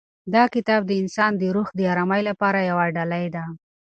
دا 0.33 0.43
کتاب 0.55 0.81
د 0.87 0.91
انسان 1.01 1.31
د 1.37 1.43
روح 1.55 1.67
د 1.75 1.79
ارامۍ 1.91 2.21
لپاره 2.29 2.59
یوه 2.69 2.85
ډالۍ 2.95 3.25
ده. 3.35 3.43